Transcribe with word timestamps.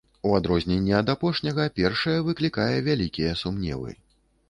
У 0.27 0.29
адрозненне 0.37 0.95
ад 1.01 1.11
апошняга, 1.15 1.69
першае 1.81 2.17
выклікае 2.31 2.75
вялікія 2.91 3.41
сумневы. 3.47 3.99